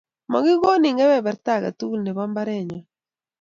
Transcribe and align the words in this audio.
makikonin 0.31 0.97
keberberta 0.99 1.51
age 1.57 1.71
tugul 1.79 1.99
nebo 2.03 2.21
mbarenyo 2.31 2.79